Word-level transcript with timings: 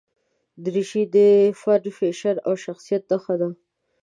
دریشي 0.63 1.03
د 1.15 1.15
فن، 1.59 1.83
فیشن 1.97 2.35
او 2.47 2.53
شخصیت 2.63 3.03
نښه 3.11 3.35
ده. 3.39 3.49